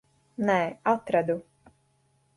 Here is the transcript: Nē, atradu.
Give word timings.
Nē, 0.49 0.55
atradu. 0.93 1.39